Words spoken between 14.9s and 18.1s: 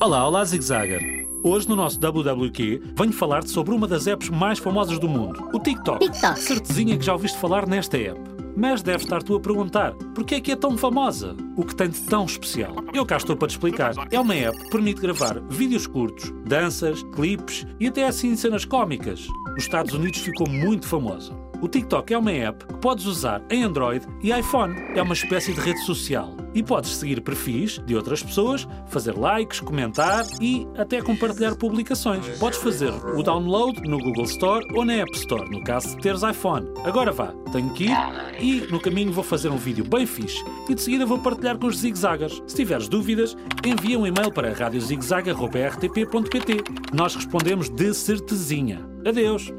gravar vídeos curtos, danças, clipes e até